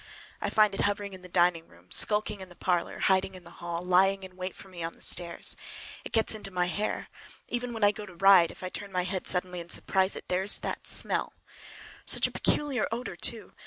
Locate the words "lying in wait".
3.85-4.55